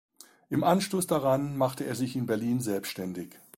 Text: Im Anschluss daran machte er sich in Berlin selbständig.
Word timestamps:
Im 0.49 0.63
Anschluss 0.63 1.05
daran 1.05 1.55
machte 1.57 1.85
er 1.85 1.93
sich 1.93 2.15
in 2.15 2.25
Berlin 2.25 2.59
selbständig. 2.59 3.37